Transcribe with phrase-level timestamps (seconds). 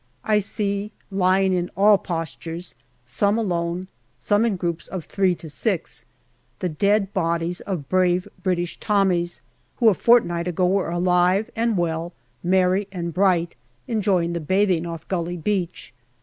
[0.23, 2.73] I see lying in all postures
[3.05, 3.87] some alone,
[4.19, 6.05] some in groups of three to six
[6.57, 9.41] the dead bodies of brave British Tommies,
[9.75, 13.53] who a fortnight ago were alive and well, merry and bright,
[13.87, 15.93] enjoying the bathing off Gully Beach.